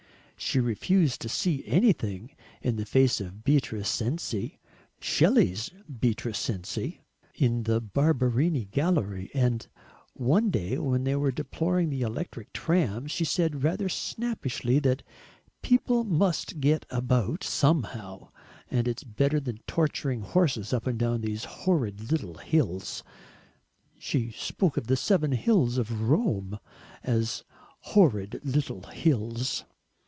[0.43, 2.31] She refused to "see anything"
[2.63, 4.57] in the face of Beatrice Cenci
[4.99, 7.01] Shelley's Beatrice Cenci!
[7.35, 9.67] in the Barberini gallery; and
[10.15, 15.03] one day, when they were deploring the electric trams, she said rather snappishly that
[15.61, 18.29] "people must get about somehow,
[18.71, 20.85] and it's better than torturing horses up
[21.21, 23.03] these horrid little hills."
[23.99, 26.57] She spoke of the Seven Hills of Rome
[27.03, 27.43] as
[27.81, 29.65] "horrid little hills!"